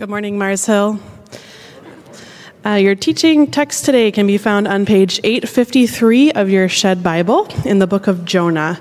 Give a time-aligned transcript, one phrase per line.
[0.00, 0.98] Good morning, Mars Hill.
[2.64, 7.46] Uh, your teaching text today can be found on page 853 of your Shed Bible
[7.66, 8.80] in the book of Jonah,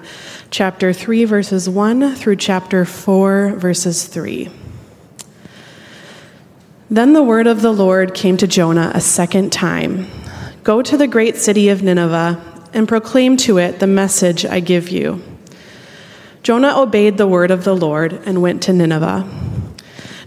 [0.49, 4.49] chapter 3, verses 1 through chapter 4, verses 3.
[6.89, 10.07] Then the word of the Lord came to Jonah a second time
[10.63, 12.41] Go to the great city of Nineveh
[12.73, 15.21] and proclaim to it the message I give you.
[16.43, 19.48] Jonah obeyed the word of the Lord and went to Nineveh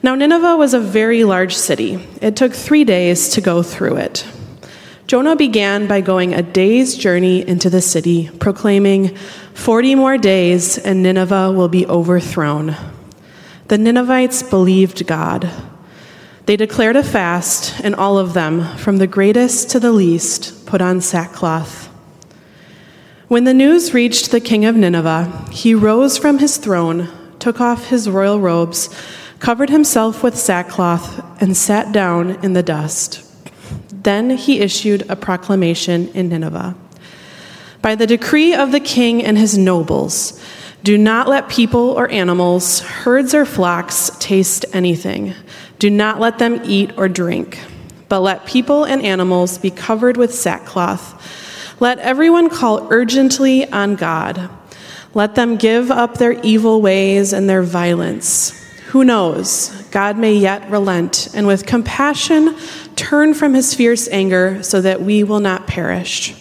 [0.02, 1.94] now, Nineveh was a very large city.
[2.20, 4.26] It took three days to go through it.
[5.06, 9.14] Jonah began by going a day's journey into the city, proclaiming,
[9.54, 12.74] 40 more days and Nineveh will be overthrown.
[13.68, 15.50] The Ninevites believed God.
[16.46, 20.80] They declared a fast, and all of them, from the greatest to the least, put
[20.80, 21.86] on sackcloth.
[23.28, 27.86] When the news reached the king of Nineveh, he rose from his throne, took off
[27.86, 28.88] his royal robes,
[29.42, 33.24] covered himself with sackcloth, and sat down in the dust.
[33.92, 36.76] Then he issued a proclamation in Nineveh
[37.82, 40.40] By the decree of the king and his nobles,
[40.84, 45.34] do not let people or animals, herds or flocks taste anything.
[45.80, 47.58] Do not let them eat or drink,
[48.08, 51.80] but let people and animals be covered with sackcloth.
[51.80, 54.48] Let everyone call urgently on God.
[55.14, 58.61] Let them give up their evil ways and their violence.
[58.92, 59.70] Who knows?
[59.90, 62.54] God may yet relent and with compassion
[62.94, 66.34] turn from his fierce anger so that we will not perish.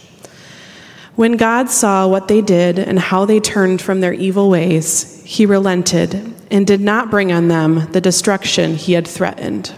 [1.16, 5.46] When God saw what they did and how they turned from their evil ways, he
[5.46, 9.74] relented and did not bring on them the destruction he had threatened.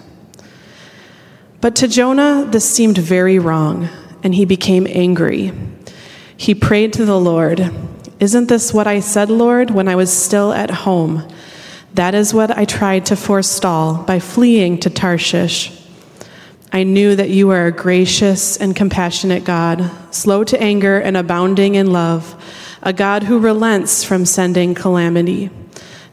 [1.62, 3.88] But to Jonah, this seemed very wrong,
[4.24, 5.52] and he became angry.
[6.36, 7.72] He prayed to the Lord,
[8.20, 11.32] Isn't this what I said, Lord, when I was still at home?
[11.94, 15.80] That is what I tried to forestall by fleeing to Tarshish.
[16.72, 21.76] I knew that you are a gracious and compassionate God, slow to anger and abounding
[21.76, 22.36] in love,
[22.82, 25.52] a God who relents from sending calamity.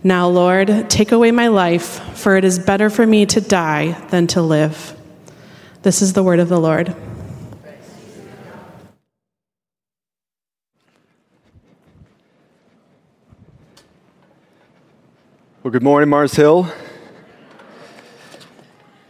[0.04, 4.26] Now, Lord, take away my life, for it is better for me to die than
[4.28, 4.94] to live.
[5.82, 6.94] This is the word of the Lord.
[15.62, 16.72] Well, good morning, Mars Hill.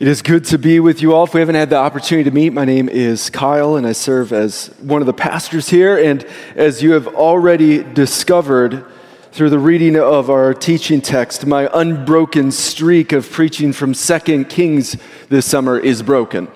[0.01, 1.23] It is good to be with you all.
[1.23, 4.33] If we haven't had the opportunity to meet, my name is Kyle, and I serve
[4.33, 5.97] as one of the pastors here.
[5.97, 8.85] And as you have already discovered
[9.31, 14.97] through the reading of our teaching text, my unbroken streak of preaching from Second Kings
[15.29, 16.49] this summer is broken.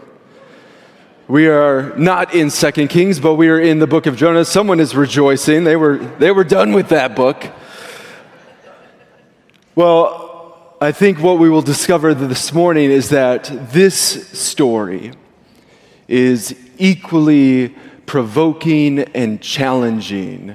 [1.28, 4.44] We are not in Second Kings, but we are in the book of Jonah.
[4.44, 5.62] Someone is rejoicing.
[5.62, 7.47] They were, they were done with that book.
[9.77, 15.11] Well, I think what we will discover this morning is that this story
[16.07, 17.75] is equally
[18.07, 20.55] provoking and challenging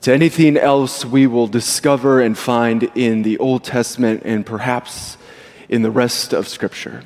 [0.00, 5.18] to anything else we will discover and find in the Old Testament and perhaps
[5.68, 7.02] in the rest of Scripture.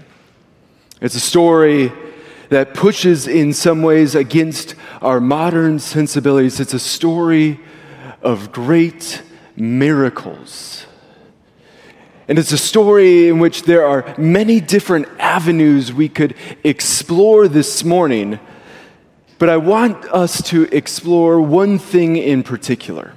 [1.00, 1.90] It's a story
[2.50, 6.60] that pushes in some ways against our modern sensibilities.
[6.60, 7.58] It's a story
[8.22, 9.22] of great
[9.56, 10.86] miracles
[12.28, 17.82] and it's a story in which there are many different avenues we could explore this
[17.84, 18.38] morning.
[19.38, 23.14] But I want us to explore one thing in particular.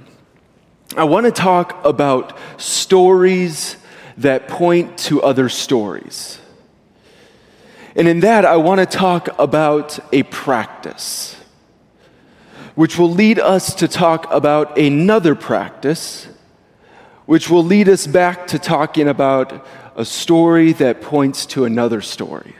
[0.96, 3.76] I want to talk about stories
[4.18, 6.40] that point to other stories.
[7.94, 11.36] And in that, I want to talk about a practice,
[12.74, 16.28] which will lead us to talk about another practice
[17.26, 19.66] which will lead us back to talking about
[19.96, 22.54] a story that points to another story.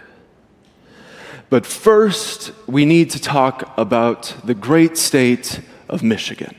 [1.49, 6.56] But first, we need to talk about the great state of Michigan.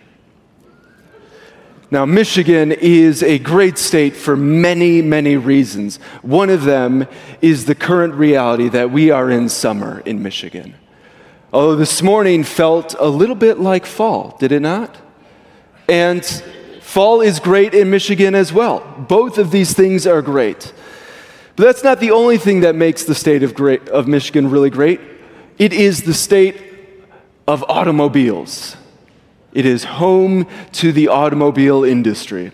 [1.89, 5.97] Now, Michigan is a great state for many, many reasons.
[6.21, 7.07] One of them
[7.41, 10.75] is the current reality that we are in summer in Michigan.
[11.53, 14.97] Although this morning felt a little bit like fall, did it not?
[15.87, 16.23] And
[16.87, 18.79] Fall is great in Michigan as well.
[19.09, 20.71] Both of these things are great.
[21.57, 24.69] But that's not the only thing that makes the state of, great, of Michigan really
[24.69, 25.01] great.
[25.59, 26.55] It is the state
[27.45, 28.77] of automobiles.
[29.51, 32.53] It is home to the automobile industry.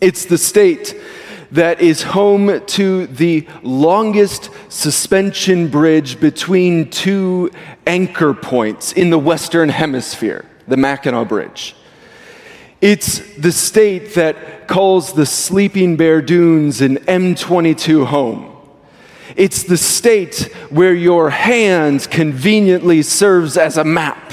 [0.00, 0.94] It's the state
[1.50, 7.50] that is home to the longest suspension bridge between two
[7.88, 11.74] anchor points in the Western Hemisphere, the Mackinac Bridge.
[12.82, 18.56] It's the state that calls the Sleeping Bear Dunes an M22 home.
[19.36, 24.32] It's the state where your hand conveniently serves as a map.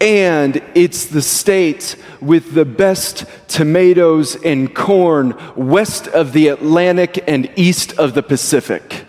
[0.00, 7.48] And it's the state with the best tomatoes and corn west of the Atlantic and
[7.54, 9.06] east of the Pacific.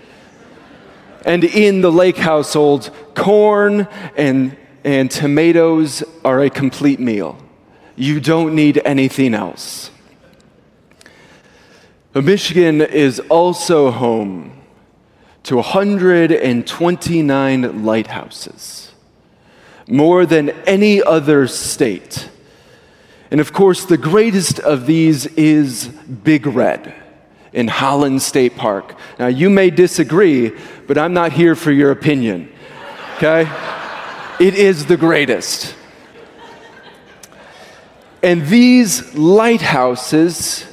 [1.26, 4.56] And in the lake household, corn and,
[4.88, 7.38] and tomatoes are a complete meal.
[7.98, 9.92] You don't need anything else.
[12.16, 14.54] Michigan is also home
[15.44, 18.94] to 129 lighthouses,
[19.90, 22.30] more than any other state.
[23.30, 26.96] And of course, the greatest of these is Big Red
[27.52, 28.98] in Holland State Park.
[29.20, 30.54] Now, you may disagree,
[30.88, 32.50] but I'm not here for your opinion,
[33.18, 33.52] okay?
[34.40, 35.76] It is the greatest.
[38.22, 40.66] And these lighthouses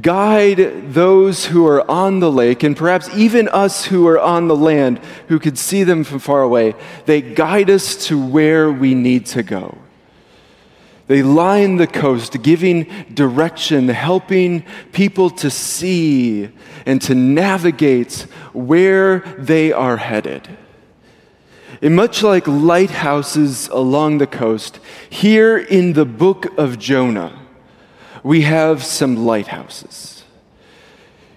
[0.00, 4.56] guide those who are on the lake, and perhaps even us who are on the
[4.56, 4.98] land
[5.28, 6.74] who could see them from far away,
[7.06, 9.78] they guide us to where we need to go.
[11.06, 16.48] They line the coast, giving direction, helping people to see
[16.86, 20.48] and to navigate where they are headed.
[21.84, 27.38] And much like lighthouses along the coast, here in the book of Jonah,
[28.22, 30.24] we have some lighthouses.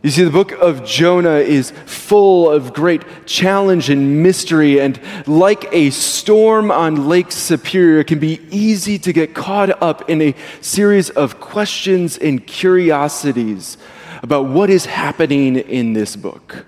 [0.02, 5.68] You see, the book of Jonah is full of great challenge and mystery, and like
[5.74, 10.34] a storm on Lake Superior, it can be easy to get caught up in a
[10.62, 13.78] series of questions and curiosities
[14.24, 16.66] about what is happening in this book.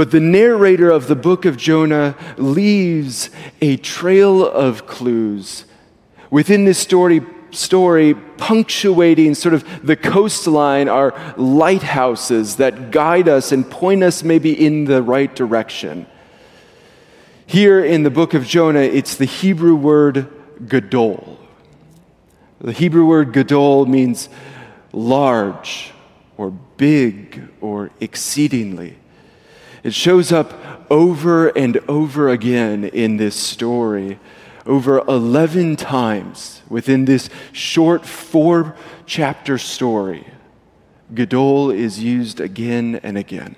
[0.00, 3.28] But the narrator of the book of Jonah leaves
[3.60, 5.66] a trail of clues.
[6.30, 7.20] Within this story,
[7.50, 14.54] story, punctuating sort of the coastline, are lighthouses that guide us and point us maybe
[14.54, 16.06] in the right direction.
[17.44, 20.28] Here in the book of Jonah, it's the Hebrew word
[20.66, 21.38] gadol.
[22.58, 24.30] The Hebrew word gadol means
[24.94, 25.92] large
[26.38, 28.96] or big or exceedingly.
[29.82, 30.52] It shows up
[30.90, 34.18] over and over again in this story,
[34.66, 40.26] over 11 times within this short four chapter story.
[41.14, 43.56] Gadol is used again and again.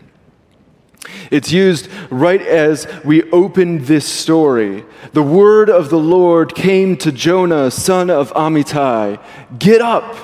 [1.31, 4.85] It's used right as we open this story.
[5.13, 9.21] The word of the Lord came to Jonah, son of Amittai
[9.59, 10.15] Get up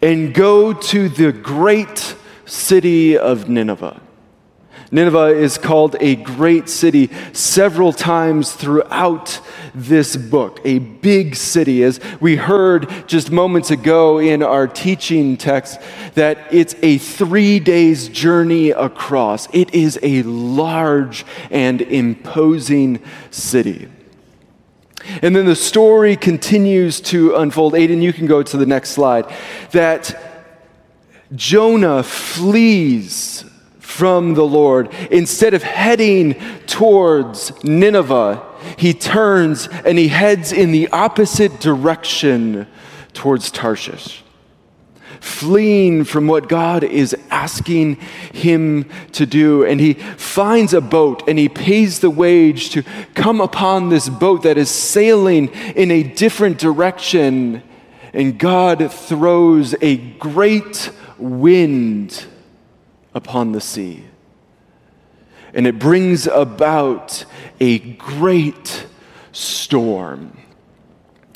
[0.00, 4.00] and go to the great city of Nineveh.
[4.92, 9.40] Nineveh is called a great city several times throughout
[9.74, 11.82] this book, a big city.
[11.82, 15.80] As we heard just moments ago in our teaching text,
[16.14, 19.48] that it's a three days journey across.
[19.54, 23.88] It is a large and imposing city.
[25.22, 27.72] And then the story continues to unfold.
[27.72, 29.24] Aiden, you can go to the next slide.
[29.70, 30.14] That
[31.34, 33.46] Jonah flees
[33.92, 34.92] from the Lord.
[35.10, 36.34] Instead of heading
[36.66, 38.42] towards Nineveh,
[38.78, 42.66] he turns and he heads in the opposite direction
[43.12, 44.24] towards Tarshish,
[45.20, 47.96] fleeing from what God is asking
[48.32, 49.62] him to do.
[49.64, 52.82] And he finds a boat and he pays the wage to
[53.14, 57.62] come upon this boat that is sailing in a different direction.
[58.14, 62.26] And God throws a great wind
[63.14, 64.04] upon the sea.
[65.54, 67.24] And it brings about
[67.60, 68.86] a great
[69.32, 70.38] storm.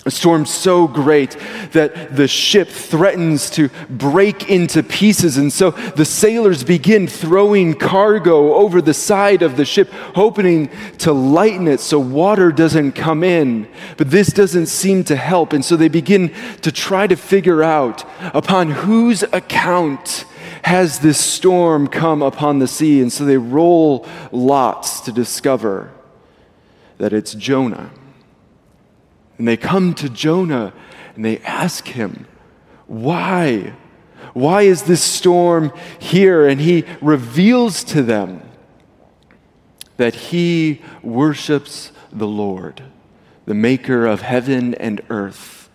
[0.06, 1.36] A storm so great
[1.72, 5.36] that the ship threatens to break into pieces.
[5.36, 11.12] And so the sailors begin throwing cargo over the side of the ship, hoping to
[11.12, 13.68] lighten it so water doesn't come in.
[13.96, 15.52] But this doesn't seem to help.
[15.52, 20.24] And so they begin to try to figure out upon whose account
[20.66, 23.00] has this storm come upon the sea.
[23.00, 25.92] And so they roll lots to discover
[26.98, 27.92] that it's Jonah.
[29.38, 30.72] And they come to Jonah
[31.14, 32.26] and they ask him,
[32.88, 33.74] Why?
[34.34, 36.48] Why is this storm here?
[36.48, 38.42] And he reveals to them
[39.98, 42.82] that he worships the Lord,
[43.44, 45.65] the maker of heaven and earth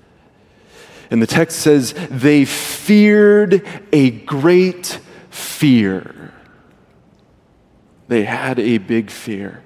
[1.12, 5.00] and the text says, they feared a great
[5.30, 6.34] fear.
[8.08, 9.62] They had a big fear.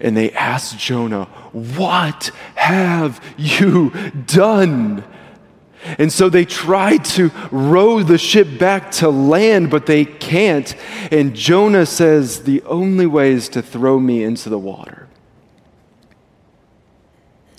[0.00, 3.90] And they asked Jonah, What have you
[4.26, 5.04] done?
[5.98, 10.74] And so they try to row the ship back to land, but they can't.
[11.12, 15.03] And Jonah says, The only way is to throw me into the water.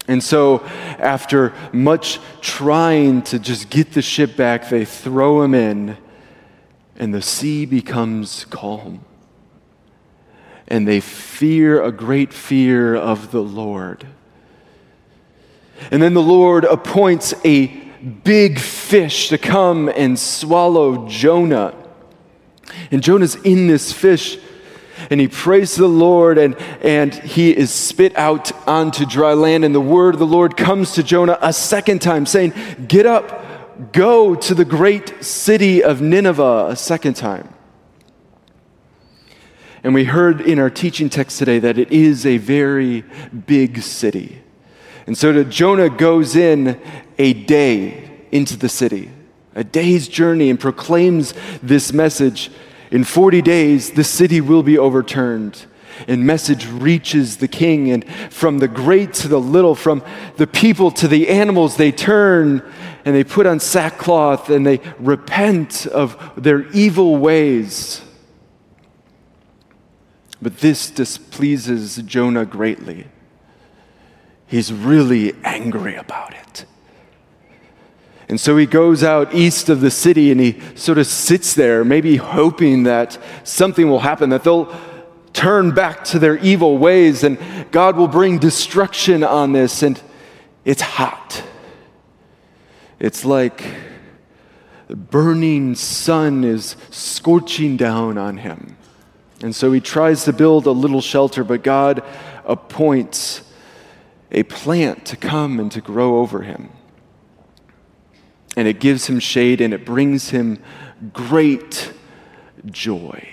[0.08, 0.64] And so,
[1.00, 5.98] after much trying to just get the ship back, they throw him in,
[6.96, 9.04] and the sea becomes calm.
[10.68, 14.06] And they fear a great fear of the Lord.
[15.92, 17.68] And then the Lord appoints a
[18.24, 21.76] big fish to come and swallow Jonah.
[22.92, 24.38] And Jonah's in this fish
[25.10, 29.66] and he prays to the Lord, and, and he is spit out onto dry land.
[29.66, 32.54] And the word of the Lord comes to Jonah a second time, saying,
[32.88, 37.54] Get up, go to the great city of Nineveh a second time.
[39.84, 43.02] And we heard in our teaching text today that it is a very
[43.46, 44.42] big city.
[45.06, 46.82] And so Jonah goes in
[47.20, 49.12] a day into the city,
[49.54, 52.50] a day's journey, and proclaims this message
[52.96, 55.66] in 40 days, the city will be overturned.
[56.08, 60.02] And message reaches the king, and from the great to the little, from
[60.38, 62.64] the people to the animals, they turn
[63.04, 68.02] and they put on sackcloth and they repent of their evil ways.
[70.42, 73.08] But this displeases Jonah greatly.
[74.48, 76.66] He's really angry about it.
[78.28, 81.86] And so he goes out east of the city and he sort of sits there,
[81.86, 84.76] maybe hoping that something will happen, that they'll
[85.34, 87.38] turn back to their evil ways and
[87.72, 89.84] God will bring destruction on this.
[89.84, 90.02] And
[90.64, 91.44] it's hot.
[93.00, 93.64] It's like
[94.88, 98.78] the burning sun is scorching down on him.
[99.42, 102.04] And so he tries to build a little shelter, but God
[102.46, 103.44] appoints
[104.32, 106.72] a plant to come and to grow over him
[108.56, 110.62] and it gives him shade and it brings him
[111.14, 111.92] great
[112.66, 113.28] joy.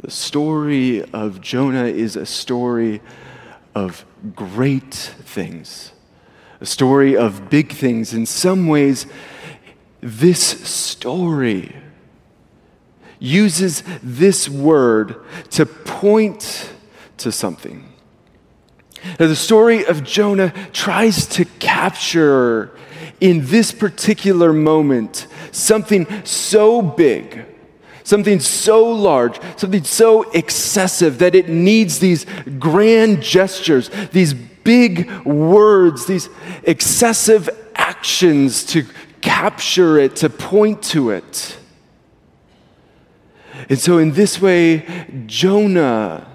[0.00, 3.00] The story of Jonah is a story
[3.74, 4.04] of
[4.34, 5.92] great things,
[6.60, 8.12] a story of big things.
[8.12, 9.06] In some ways,
[10.00, 11.74] this story
[13.18, 16.70] uses this word to point
[17.16, 17.93] to something.
[19.18, 22.70] Now, the story of Jonah tries to capture
[23.20, 27.44] in this particular moment something so big,
[28.02, 32.26] something so large, something so excessive that it needs these
[32.58, 36.28] grand gestures, these big words, these
[36.64, 38.84] excessive actions to
[39.20, 41.58] capture it, to point to it.
[43.68, 44.84] And so, in this way,
[45.26, 46.33] Jonah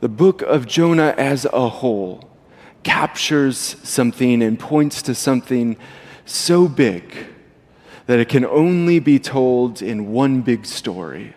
[0.00, 2.28] the book of Jonah as a whole
[2.82, 5.76] captures something and points to something
[6.24, 7.26] so big
[8.06, 11.34] that it can only be told in one big story.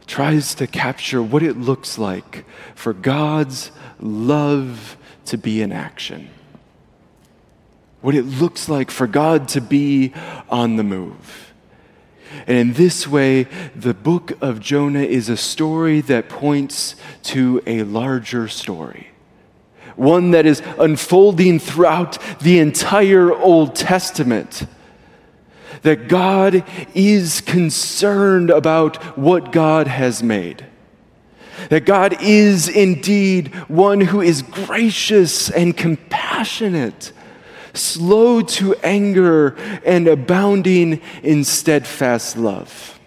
[0.00, 6.30] It tries to capture what it looks like for God's love to be in action.
[8.00, 10.12] What it looks like for God to be
[10.48, 11.51] on the move.
[12.46, 17.82] And in this way, the book of Jonah is a story that points to a
[17.84, 19.08] larger story.
[19.96, 24.66] One that is unfolding throughout the entire Old Testament.
[25.82, 30.66] That God is concerned about what God has made.
[31.68, 37.12] That God is indeed one who is gracious and compassionate
[37.74, 42.98] slow to anger, and abounding in steadfast love.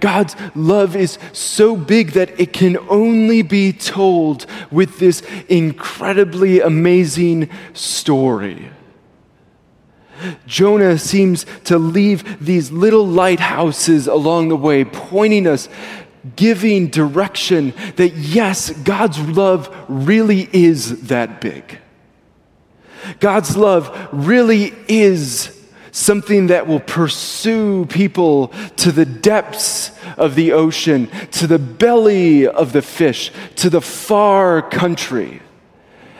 [0.00, 7.48] God's love is so big that it can only be told with this incredibly amazing
[7.72, 8.70] story.
[10.46, 15.68] Jonah seems to leave these little lighthouses along the way, pointing us,
[16.34, 21.78] giving direction that yes, God's love really is that big.
[23.20, 25.54] God's love really is
[25.90, 32.72] something that will pursue people to the depths of the ocean, to the belly of
[32.72, 35.42] the fish, to the far country.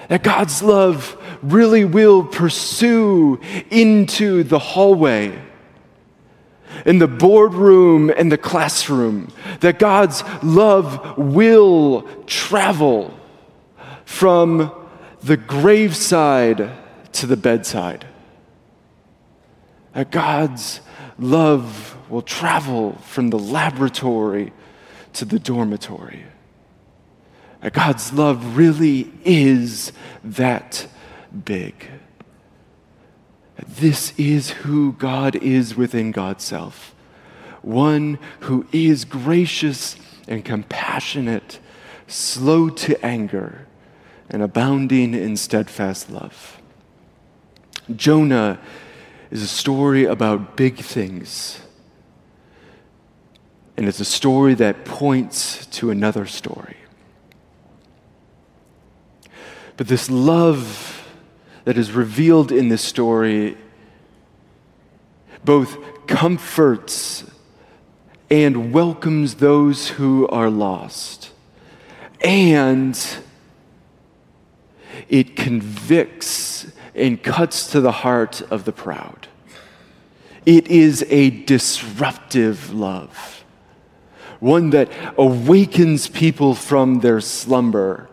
[0.08, 3.40] That God's love really will pursue
[3.70, 5.38] into the hallway,
[6.84, 9.28] in the boardroom and the classroom.
[9.60, 13.14] That God's love will travel
[14.04, 14.72] from
[15.22, 16.70] the graveside
[17.12, 18.06] to the bedside.
[19.94, 20.80] That God's
[21.18, 24.52] love will travel from the laboratory
[25.14, 26.24] to the dormitory.
[27.60, 30.86] That God's love really is that
[31.44, 31.88] big.
[33.66, 36.94] This is who God is within God's self
[37.62, 39.96] one who is gracious
[40.26, 41.58] and compassionate,
[42.06, 43.66] slow to anger,
[44.30, 46.60] and abounding in steadfast love.
[47.94, 48.58] Jonah
[49.30, 51.60] is a story about big things.
[53.76, 56.76] And it's a story that points to another story.
[59.76, 61.06] But this love
[61.64, 63.56] that is revealed in this story
[65.44, 67.24] both comforts
[68.30, 71.30] and welcomes those who are lost.
[72.20, 72.98] And
[75.08, 79.28] it convicts and cuts to the heart of the proud.
[80.44, 83.44] It is a disruptive love,
[84.40, 88.08] one that awakens people from their slumber,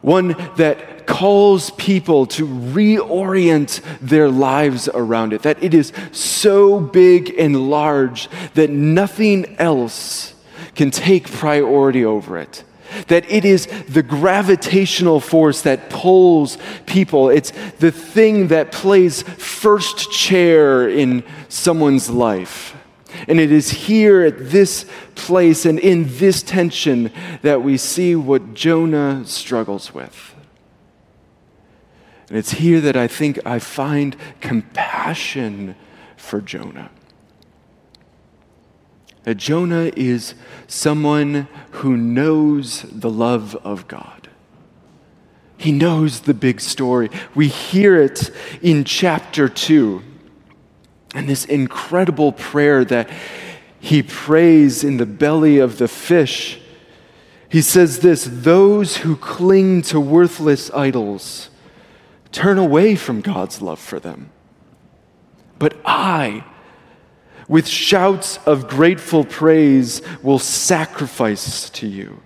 [0.00, 7.34] one that calls people to reorient their lives around it, that it is so big
[7.38, 10.34] and large that nothing else
[10.74, 12.64] can take priority over it
[13.08, 17.30] that it is the gravitational force that pulls people.
[17.30, 22.76] It's the thing that plays first chair in someone's life.
[23.28, 28.54] And it is here at this place and in this tension that we see what
[28.54, 30.34] Jonah struggles with.
[32.28, 35.76] And it's here that I think I find compassion
[36.16, 36.90] for Jonah
[39.24, 40.34] that Jonah is
[40.66, 44.28] someone who knows the love of God.
[45.56, 47.08] He knows the big story.
[47.34, 48.30] We hear it
[48.62, 50.02] in chapter 2.
[51.14, 53.08] And this incredible prayer that
[53.78, 56.60] he prays in the belly of the fish.
[57.48, 61.50] He says this Those who cling to worthless idols
[62.32, 64.30] turn away from God's love for them.
[65.58, 66.44] But I,
[67.52, 72.18] with shouts of grateful praise, will sacrifice to you.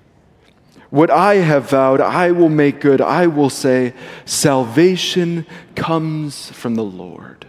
[0.89, 3.01] What I have vowed, I will make good.
[3.01, 3.93] I will say,
[4.25, 7.45] Salvation comes from the Lord.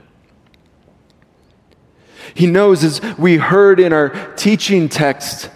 [2.33, 5.51] He knows, as we heard in our teaching text,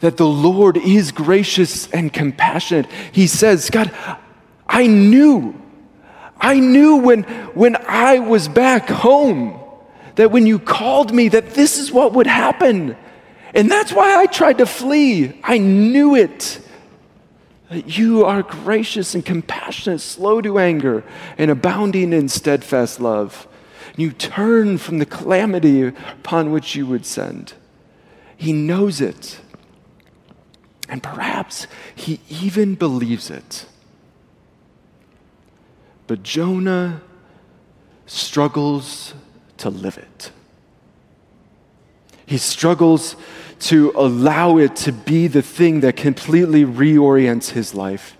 [0.00, 2.90] that the Lord is gracious and compassionate.
[3.12, 3.94] He says, God,
[4.66, 5.54] I knew,
[6.36, 7.22] I knew when,
[7.54, 9.62] when I was back home
[10.16, 12.96] that when you called me that this is what would happen.
[13.54, 15.40] And that's why I tried to flee.
[15.42, 16.60] I knew it.
[17.70, 21.04] That you are gracious and compassionate, slow to anger,
[21.38, 23.46] and abounding in steadfast love.
[23.96, 27.54] You turn from the calamity upon which you would send.
[28.36, 29.40] He knows it.
[30.88, 33.66] And perhaps he even believes it.
[36.06, 37.02] But Jonah
[38.06, 39.14] struggles
[39.58, 40.30] to live it.
[42.26, 43.16] He struggles
[43.60, 48.16] to allow it to be the thing that completely reorients his life.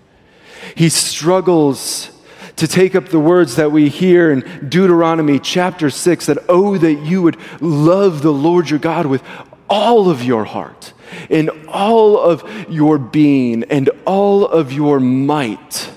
[0.75, 2.09] He struggles
[2.55, 6.95] to take up the words that we hear in Deuteronomy chapter 6 that, oh, that
[6.95, 9.21] you would love the Lord your God with
[9.69, 10.93] all of your heart,
[11.29, 15.91] in all of your being, and all of your might.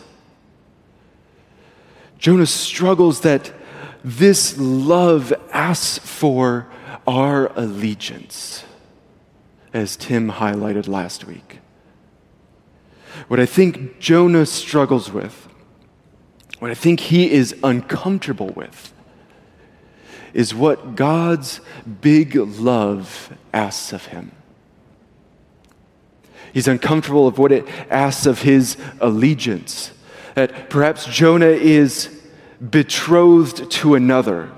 [2.18, 3.52] Jonah struggles that
[4.04, 6.66] this love asks for
[7.06, 8.64] our allegiance,
[9.72, 11.60] as Tim highlighted last week.
[13.28, 15.48] What I think Jonah struggles with,
[16.58, 18.92] what I think he is uncomfortable with,
[20.32, 21.60] is what God's
[22.00, 24.32] big love asks of him.
[26.52, 29.92] He's uncomfortable of what it asks of his allegiance.
[30.34, 32.19] That perhaps Jonah is
[32.68, 34.50] betrothed to another,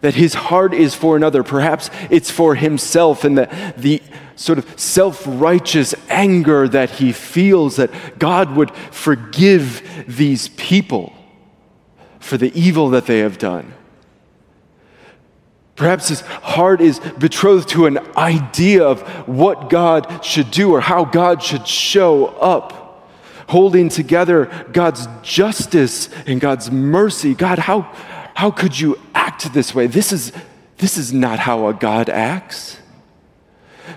[0.00, 1.42] that his heart is for another.
[1.42, 4.02] Perhaps it's for himself and the, the
[4.36, 11.12] sort of self righteous anger that he feels that God would forgive these people
[12.20, 13.74] for the evil that they have done.
[15.74, 21.04] Perhaps his heart is betrothed to an idea of what God should do or how
[21.04, 22.81] God should show up
[23.52, 27.34] holding together God's justice and God's mercy.
[27.34, 27.82] God, how,
[28.34, 29.86] how could you act this way?
[29.86, 30.32] This is,
[30.78, 32.78] this is not how a God acts.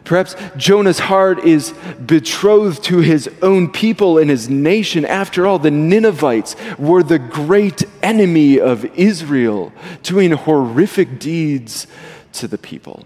[0.03, 1.73] Perhaps Jonah's heart is
[2.05, 5.05] betrothed to his own people and his nation.
[5.05, 9.71] After all, the Ninevites were the great enemy of Israel,
[10.03, 11.87] doing horrific deeds
[12.33, 13.05] to the people.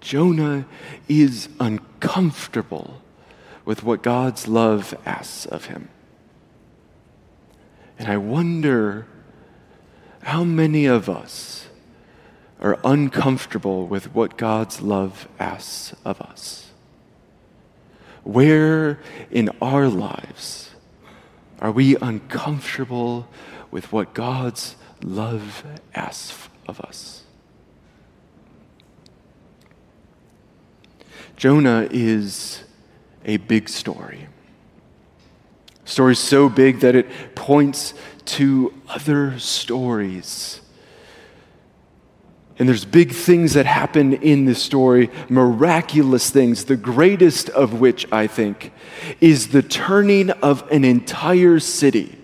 [0.00, 0.64] Jonah
[1.06, 3.02] is uncomfortable
[3.68, 5.90] with what God's love asks of him.
[7.98, 9.06] And I wonder
[10.22, 11.68] how many of us
[12.62, 16.70] are uncomfortable with what God's love asks of us.
[18.24, 19.00] Where
[19.30, 20.70] in our lives
[21.60, 23.28] are we uncomfortable
[23.70, 25.62] with what God's love
[25.94, 27.24] asks of us?
[31.36, 32.64] Jonah is
[33.28, 34.26] a big story.
[35.84, 40.60] Story so big that it points to other stories
[42.58, 48.10] and there's big things that happen in this story, miraculous things, the greatest of which,
[48.10, 48.72] I think,
[49.20, 52.18] is the turning of an entire city.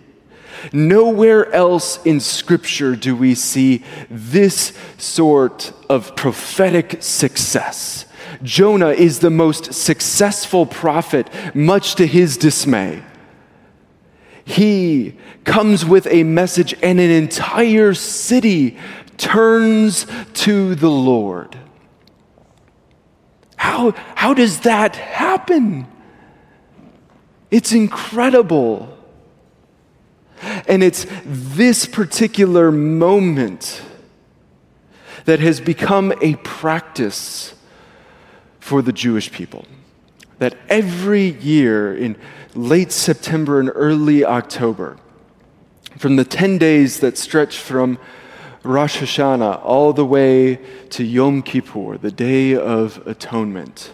[0.73, 8.07] Nowhere else in Scripture do we see this sort of prophetic success.
[8.45, 13.03] Jonah is the most successful prophet, much to his dismay.
[14.45, 18.79] He comes with a message, and an entire city
[19.17, 21.59] turns to the Lord.
[23.57, 25.87] How, how does that happen?
[27.51, 28.95] It's incredible.
[30.69, 33.81] And it's this particular moment
[35.25, 37.54] that has become a practice
[38.65, 39.67] for the Jewish people.
[40.39, 42.17] That every year in
[42.55, 44.97] late September and early October,
[45.99, 47.99] from the 10 days that stretch from
[48.63, 53.93] Rosh Hashanah all the way to Yom Kippur, the Day of Atonement.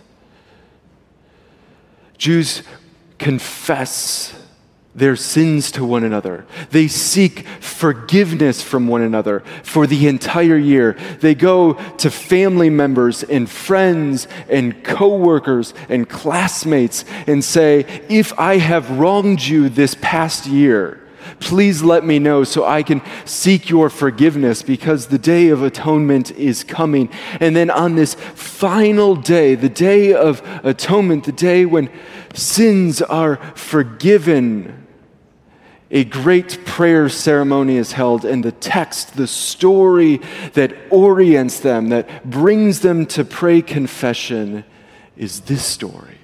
[2.16, 2.62] Jews
[3.18, 4.39] confess
[4.94, 6.46] their sins to one another.
[6.70, 10.96] They seek forgiveness from one another for the entire year.
[11.20, 18.58] They go to family members and friends and coworkers and classmates and say, If I
[18.58, 21.00] have wronged you this past year,
[21.38, 26.30] Please let me know so I can seek your forgiveness because the day of atonement
[26.32, 27.08] is coming.
[27.40, 31.90] And then on this final day, the day of atonement, the day when
[32.34, 34.79] sins are forgiven,
[35.90, 40.20] a great prayer ceremony is held, and the text, the story
[40.54, 44.64] that orients them, that brings them to pray confession,
[45.16, 46.16] is this story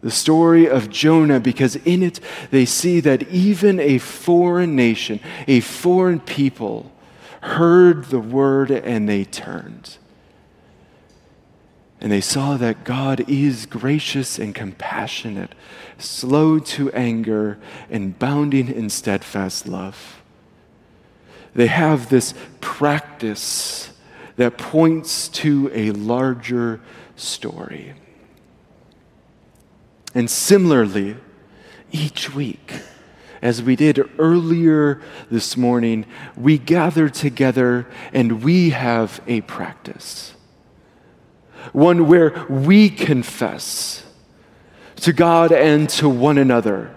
[0.00, 5.60] the story of Jonah, because in it they see that even a foreign nation, a
[5.60, 6.92] foreign people,
[7.40, 9.96] heard the word and they turned.
[12.00, 15.54] And they saw that God is gracious and compassionate,
[15.98, 17.58] slow to anger,
[17.90, 20.22] and bounding in steadfast love.
[21.54, 23.90] They have this practice
[24.36, 26.80] that points to a larger
[27.16, 27.94] story.
[30.14, 31.16] And similarly,
[31.90, 32.72] each week,
[33.42, 36.06] as we did earlier this morning,
[36.36, 40.34] we gather together and we have a practice.
[41.72, 44.04] One where we confess
[44.96, 46.94] to God and to one another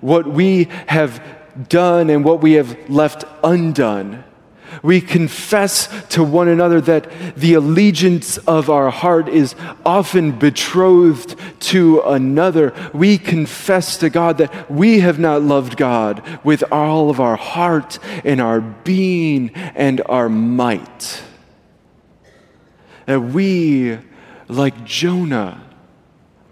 [0.00, 1.22] what we have
[1.68, 4.24] done and what we have left undone
[4.82, 12.00] we confess to one another that the allegiance of our heart is often betrothed to
[12.02, 12.74] another.
[12.92, 17.98] We confess to God that we have not loved God with all of our heart
[18.24, 21.22] and our being and our might.
[23.08, 23.98] That we,
[24.48, 25.64] like Jonah,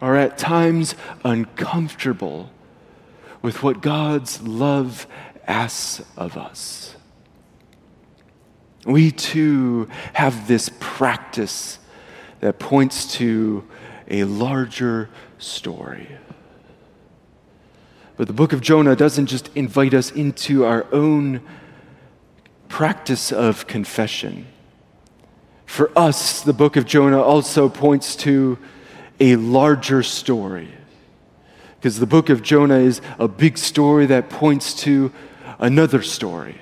[0.00, 2.50] are at times uncomfortable
[3.42, 5.06] with what God's love
[5.46, 6.96] asks of us
[8.86, 11.78] we too have this practice
[12.40, 13.66] that points to
[14.08, 16.08] a larger story.
[18.16, 21.42] But the book of Jonah doesn't just invite us into our own
[22.68, 24.46] practice of confession.
[25.66, 28.58] For us, the book of Jonah also points to
[29.20, 30.70] a larger story.
[31.76, 35.12] Because the book of Jonah is a big story that points to
[35.58, 36.56] another story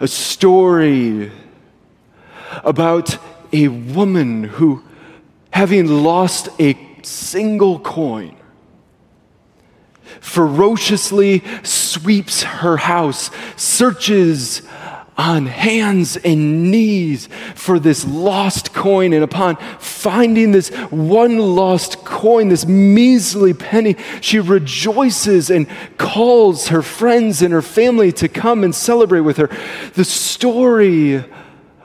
[0.00, 1.30] a story
[2.64, 3.16] about
[3.52, 4.82] a woman who,
[5.50, 8.36] having lost a single coin,
[10.20, 14.62] ferociously sweeps her house, searches
[15.16, 19.12] on hands and knees for this lost coin.
[19.12, 25.66] And upon finding this one lost coin, this measly penny, she rejoices and
[25.98, 29.50] calls her friends and her family to come and celebrate with her.
[29.94, 31.16] The story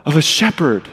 [0.05, 0.87] of a shepherd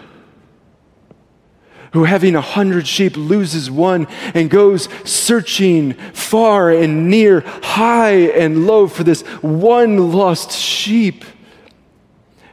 [1.93, 8.67] who, having a hundred sheep, loses one and goes searching far and near, high and
[8.67, 11.25] low for this one lost sheep.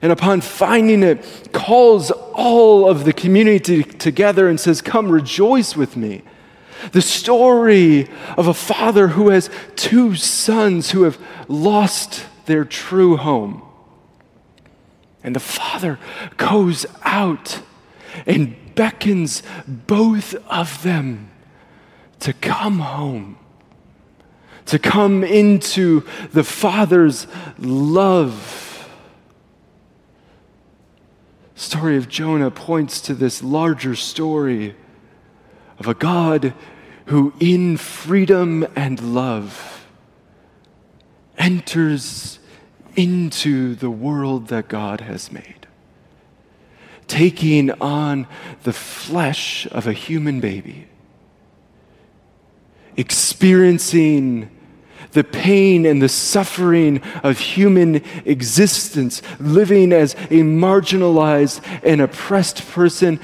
[0.01, 5.95] And upon finding it, calls all of the community together and says, Come rejoice with
[5.95, 6.23] me.
[6.91, 13.61] The story of a father who has two sons who have lost their true home.
[15.23, 15.99] And the father
[16.37, 17.61] goes out
[18.25, 21.29] and beckons both of them
[22.21, 23.37] to come home,
[24.67, 27.27] to come into the Father's
[27.59, 28.70] love.
[31.71, 34.75] The story of Jonah points to this larger story
[35.79, 36.53] of a God
[37.05, 39.87] who, in freedom and love,
[41.37, 42.39] enters
[42.97, 45.65] into the world that God has made
[47.07, 48.27] taking on
[48.63, 50.89] the flesh of a human baby,
[52.97, 54.49] experiencing
[55.11, 57.95] the pain and the suffering of human
[58.25, 63.19] existence, living as a marginalized and oppressed person,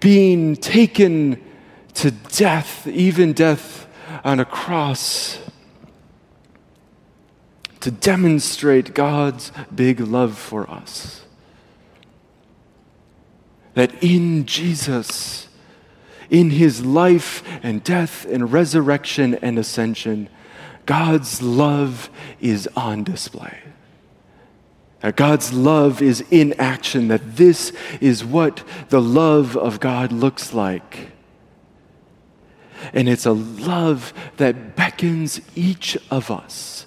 [0.00, 1.42] being taken
[1.94, 3.86] to death, even death
[4.24, 5.38] on a cross,
[7.80, 11.24] to demonstrate God's big love for us.
[13.74, 15.48] That in Jesus,
[16.30, 20.28] in his life and death and resurrection and ascension,
[20.88, 22.08] God's love
[22.40, 23.58] is on display.
[25.00, 30.54] That God's love is in action, that this is what the love of God looks
[30.54, 31.10] like.
[32.92, 36.86] And it's a love that beckons each of us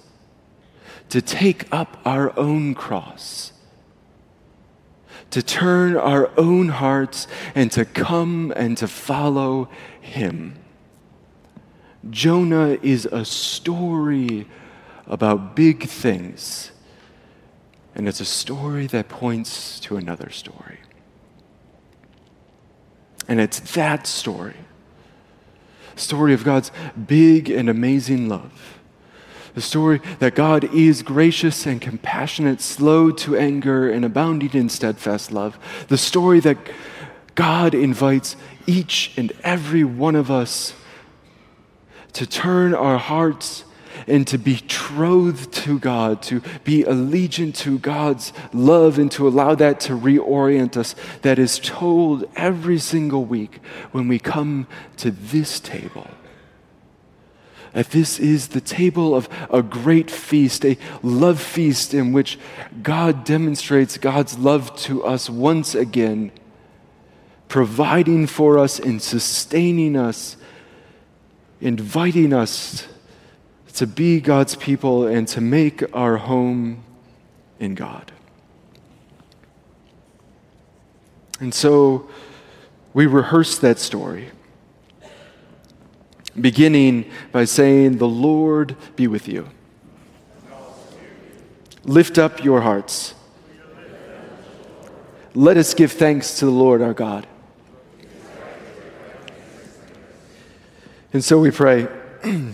[1.08, 3.52] to take up our own cross
[5.32, 9.66] to turn our own hearts and to come and to follow
[10.02, 10.61] Him.
[12.10, 14.46] Jonah is a story
[15.06, 16.72] about big things,
[17.94, 20.78] and it's a story that points to another story.
[23.28, 24.56] And it's that story,
[25.94, 26.72] story of God's
[27.06, 28.80] big and amazing love
[29.54, 35.30] the story that God is gracious and compassionate, slow to anger, and abounding in steadfast
[35.30, 35.58] love.
[35.88, 36.56] The story that
[37.34, 38.36] God invites
[38.66, 40.74] each and every one of us
[42.14, 43.64] to turn our hearts
[44.06, 49.80] and to betroth to God, to be allegiant to God's love, and to allow that
[49.80, 53.60] to reorient us, that is told every single week
[53.92, 56.08] when we come to this table.
[57.72, 62.38] That this is the table of a great feast, a love feast in which
[62.82, 66.32] God demonstrates God's love to us once again,
[67.48, 70.36] providing for us and sustaining us,
[71.62, 72.88] inviting us
[73.74, 76.84] to be God's people and to make our home
[77.58, 78.12] in God.
[81.40, 82.08] And so
[82.92, 84.30] we rehearse that story
[86.38, 89.48] beginning by saying, The Lord be with you.
[91.84, 93.14] Lift up your hearts.
[95.34, 97.26] Let us give thanks to the Lord our God.
[101.12, 101.88] And so we pray,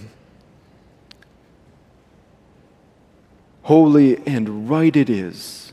[3.62, 5.72] Holy and right it is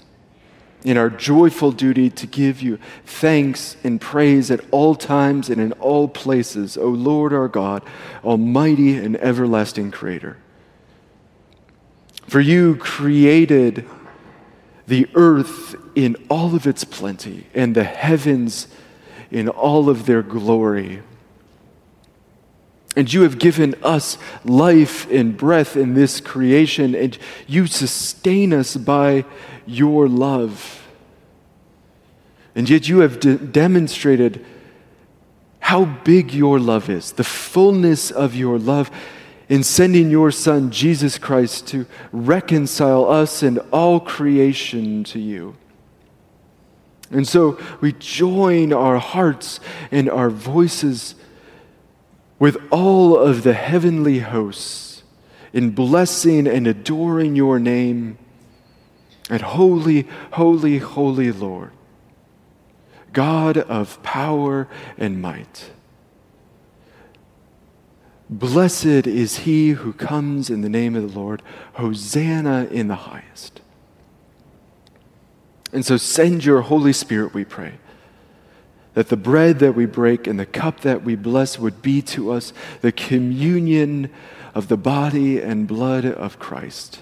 [0.83, 5.71] in our joyful duty to give you thanks and praise at all times and in
[5.73, 7.83] all places, O Lord our God,
[8.23, 10.37] Almighty and everlasting Creator.
[12.27, 13.87] For you created
[14.87, 18.67] the earth in all of its plenty and the heavens
[19.31, 21.01] in all of their glory.
[22.95, 28.77] And you have given us life and breath in this creation, and you sustain us
[28.77, 29.25] by
[29.65, 30.87] your love.
[32.55, 34.45] And yet you have de- demonstrated
[35.59, 38.89] how big your love is, the fullness of your love
[39.49, 45.55] in sending your Son, Jesus Christ, to reconcile us and all creation to you.
[47.11, 49.59] And so we join our hearts
[49.91, 51.15] and our voices
[52.39, 55.03] with all of the heavenly hosts
[55.53, 58.17] in blessing and adoring your name
[59.29, 61.71] and holy, holy, holy Lord,
[63.13, 64.67] God of power
[64.97, 65.71] and might.
[68.29, 71.41] Blessed is he who comes in the name of the Lord.
[71.73, 73.61] Hosanna in the highest.
[75.71, 77.73] And so send your Holy Spirit, we pray,
[78.95, 82.31] that the bread that we break and the cup that we bless would be to
[82.31, 84.09] us the communion
[84.55, 86.99] of the body and blood of Christ.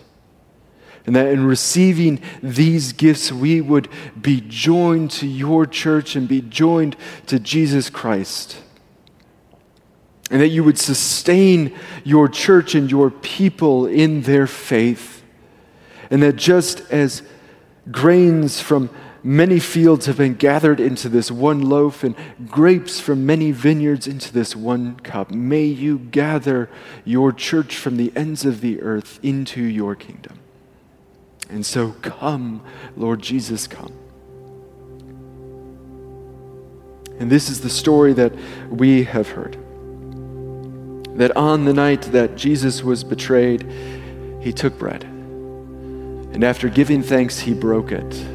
[1.06, 6.42] And that in receiving these gifts, we would be joined to your church and be
[6.42, 6.96] joined
[7.28, 8.58] to Jesus Christ.
[10.32, 15.22] And that you would sustain your church and your people in their faith.
[16.10, 17.22] And that just as
[17.92, 18.90] grains from
[19.24, 22.16] many fields have been gathered into this one loaf, and
[22.48, 25.32] grapes from many vineyards into this one cup.
[25.32, 26.70] May you gather
[27.06, 30.40] your church from the ends of the earth into your kingdom.
[31.50, 32.64] And so come,
[32.96, 33.94] Lord Jesus, come.
[37.20, 38.34] And this is the story that
[38.70, 39.58] we have heard.
[41.18, 43.72] That on the night that Jesus was betrayed,
[44.42, 45.04] he took bread.
[45.04, 48.26] And after giving thanks, he broke it.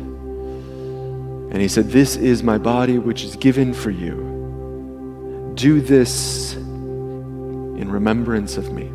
[1.51, 5.53] And he said, This is my body, which is given for you.
[5.55, 8.93] Do this in remembrance of me.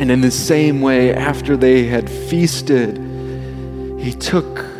[0.00, 2.96] And in the same way, after they had feasted,
[4.00, 4.71] he took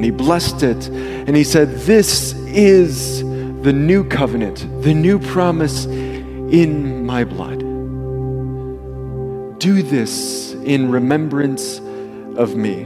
[0.00, 3.20] and he blessed it and he said, This is
[3.62, 7.58] the new covenant, the new promise in my blood.
[9.58, 11.80] Do this in remembrance
[12.38, 12.84] of me.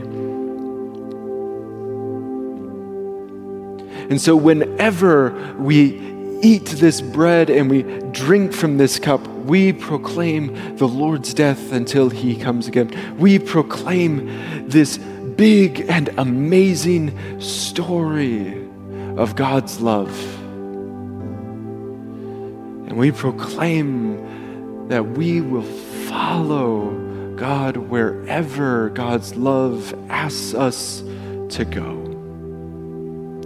[4.09, 5.97] And so, whenever we
[6.41, 12.09] eat this bread and we drink from this cup, we proclaim the Lord's death until
[12.09, 13.15] he comes again.
[13.17, 14.99] We proclaim this
[15.37, 18.65] big and amazing story
[19.17, 20.13] of God's love.
[22.87, 25.63] And we proclaim that we will
[26.07, 31.01] follow God wherever God's love asks us
[31.49, 32.03] to go,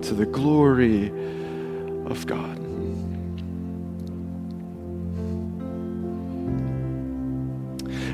[0.01, 1.07] to the glory
[2.05, 2.57] of God.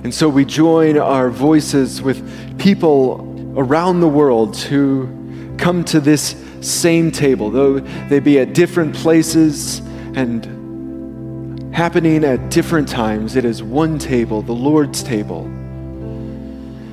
[0.04, 6.36] And so we join our voices with people around the world who come to this
[6.62, 9.80] same table, though they be at different places
[10.15, 13.36] and happening at different times.
[13.36, 15.46] It is one table, the Lord's table.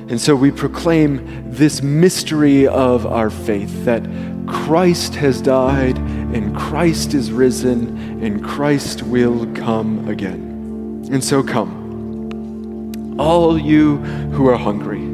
[0.09, 4.03] And so we proclaim this mystery of our faith that
[4.45, 11.07] Christ has died and Christ is risen and Christ will come again.
[11.11, 15.13] And so come, all you who are hungry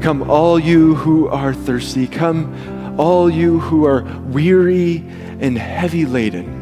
[0.00, 2.06] Come, all you who are thirsty.
[2.06, 5.04] Come, all you who are weary
[5.40, 6.58] and heavy laden.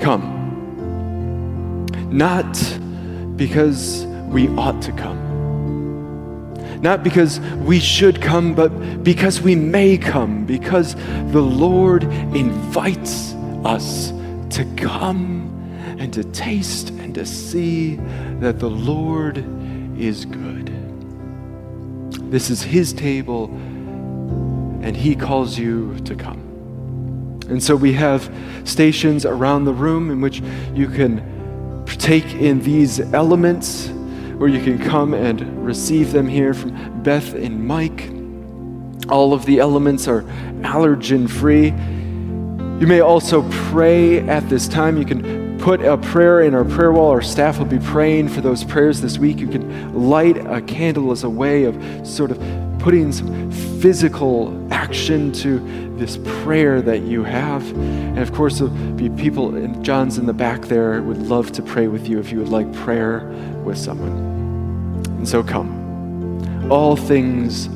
[0.00, 0.40] Come.
[2.10, 2.52] Not
[3.36, 5.20] because we ought to come.
[6.82, 10.96] Not because we should come, but because we may come, because
[11.30, 14.10] the Lord invites us
[14.50, 15.48] to come
[16.00, 18.00] and to taste and to see
[18.40, 19.38] that the Lord
[19.96, 20.81] is good.
[22.32, 23.44] This is His table,
[24.82, 26.40] and He calls you to come.
[27.50, 30.40] And so we have stations around the room in which
[30.74, 33.90] you can partake in these elements,
[34.40, 38.10] or you can come and receive them here from Beth and Mike.
[39.10, 40.22] All of the elements are
[40.62, 41.66] allergen free.
[42.80, 44.96] You may also pray at this time.
[44.96, 47.10] You can put a prayer in our prayer wall.
[47.10, 49.38] Our staff will be praying for those prayers this week.
[49.38, 49.61] You can
[49.92, 52.38] light a candle as a way of sort of
[52.78, 55.58] putting some physical action to
[55.96, 57.68] this prayer that you have.
[57.72, 61.62] And of course, there'll be people, and John's in the back there, would love to
[61.62, 63.20] pray with you if you would like prayer
[63.64, 64.12] with someone.
[65.06, 66.70] And so come.
[66.70, 67.68] All things